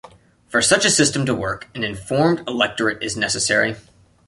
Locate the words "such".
0.63-0.83